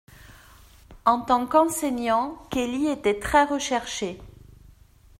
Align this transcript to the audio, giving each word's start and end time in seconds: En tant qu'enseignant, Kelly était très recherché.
En 1.05 1.19
tant 1.21 1.45
qu'enseignant, 1.45 2.39
Kelly 2.49 2.87
était 2.87 3.19
très 3.19 3.45
recherché. 3.45 4.19